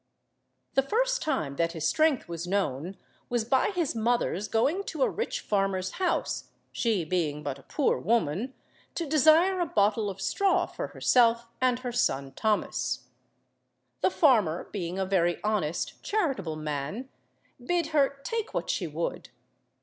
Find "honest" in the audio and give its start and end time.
15.43-16.01